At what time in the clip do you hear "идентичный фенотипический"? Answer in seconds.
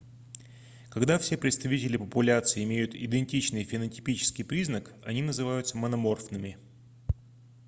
2.95-4.43